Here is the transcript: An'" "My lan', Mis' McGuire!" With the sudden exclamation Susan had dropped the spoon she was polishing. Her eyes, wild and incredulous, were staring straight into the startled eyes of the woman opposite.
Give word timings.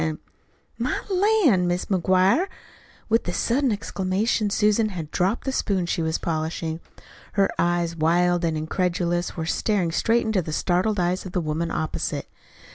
An'" 0.01 0.17
"My 0.79 0.99
lan', 1.11 1.67
Mis' 1.67 1.85
McGuire!" 1.85 2.47
With 3.07 3.25
the 3.25 3.33
sudden 3.33 3.71
exclamation 3.71 4.49
Susan 4.49 4.89
had 4.89 5.11
dropped 5.11 5.43
the 5.43 5.51
spoon 5.51 5.85
she 5.85 6.01
was 6.01 6.17
polishing. 6.17 6.79
Her 7.33 7.51
eyes, 7.59 7.95
wild 7.95 8.43
and 8.43 8.57
incredulous, 8.57 9.37
were 9.37 9.45
staring 9.45 9.91
straight 9.91 10.25
into 10.25 10.41
the 10.41 10.53
startled 10.53 10.99
eyes 10.99 11.27
of 11.27 11.33
the 11.33 11.39
woman 11.39 11.69
opposite. 11.69 12.27